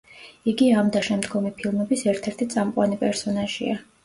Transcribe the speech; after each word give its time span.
იგი 0.53 0.69
ამ 0.81 0.87
და 0.95 1.03
შემდგომი 1.07 1.51
ფილმების 1.59 2.03
ერთ-ერთი 2.13 2.49
წამყვანი 2.55 2.99
პერსონაჟია. 3.05 3.79